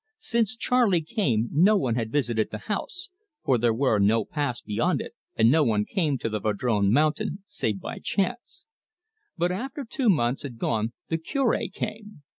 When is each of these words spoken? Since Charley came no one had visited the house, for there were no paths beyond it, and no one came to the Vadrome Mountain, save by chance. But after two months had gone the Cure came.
Since 0.17 0.55
Charley 0.57 1.01
came 1.03 1.49
no 1.51 1.77
one 1.77 1.93
had 1.93 2.11
visited 2.11 2.49
the 2.49 2.57
house, 2.65 3.11
for 3.43 3.59
there 3.59 3.71
were 3.71 3.99
no 3.99 4.25
paths 4.25 4.59
beyond 4.59 4.99
it, 4.99 5.13
and 5.35 5.51
no 5.51 5.63
one 5.63 5.85
came 5.85 6.17
to 6.17 6.27
the 6.27 6.39
Vadrome 6.39 6.91
Mountain, 6.91 7.43
save 7.45 7.79
by 7.79 7.99
chance. 7.99 8.65
But 9.37 9.51
after 9.51 9.85
two 9.85 10.09
months 10.09 10.41
had 10.41 10.57
gone 10.57 10.93
the 11.09 11.19
Cure 11.19 11.59
came. 11.71 12.23